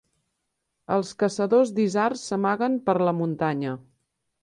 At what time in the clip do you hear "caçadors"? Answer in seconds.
1.25-1.75